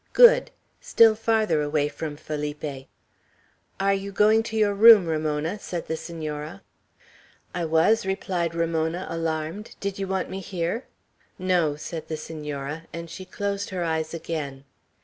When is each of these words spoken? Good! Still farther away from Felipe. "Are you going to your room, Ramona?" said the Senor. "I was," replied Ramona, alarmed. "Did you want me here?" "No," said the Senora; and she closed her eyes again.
Good! 0.13 0.49
Still 0.79 1.13
farther 1.13 1.61
away 1.61 1.87
from 1.87 2.17
Felipe. 2.17 2.87
"Are 3.79 3.93
you 3.93 4.11
going 4.11 4.41
to 4.41 4.57
your 4.57 4.73
room, 4.73 5.05
Ramona?" 5.05 5.59
said 5.59 5.85
the 5.85 5.95
Senor. 5.95 6.61
"I 7.53 7.65
was," 7.65 8.03
replied 8.03 8.55
Ramona, 8.55 9.05
alarmed. 9.11 9.75
"Did 9.79 9.99
you 9.99 10.07
want 10.07 10.27
me 10.27 10.39
here?" 10.39 10.85
"No," 11.37 11.75
said 11.75 12.07
the 12.07 12.17
Senora; 12.17 12.85
and 12.91 13.11
she 13.11 13.25
closed 13.25 13.69
her 13.69 13.83
eyes 13.83 14.11
again. 14.15 14.63